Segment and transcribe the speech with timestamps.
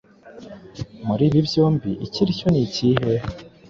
[1.07, 3.13] muri ibi byombi ikiricyo nikihe.